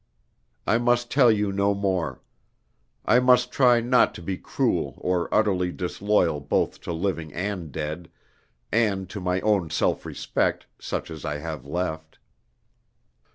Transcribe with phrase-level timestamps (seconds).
[0.65, 2.23] I must tell you no more.
[3.05, 8.09] I must try not to be cruel or utterly disloyal both to living and dead
[8.71, 12.17] and to my own self respect, such as I have left.